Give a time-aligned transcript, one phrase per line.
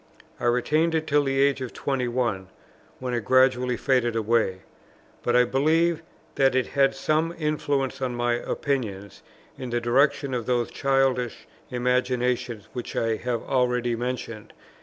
[0.39, 2.47] I retained it till the age of twenty one,
[2.97, 4.61] when it gradually faded away;
[5.21, 6.01] but I believe
[6.33, 9.21] that it had some influence on my opinions,
[9.59, 14.57] in the direction of those childish imaginations which I have already mentioned, viz.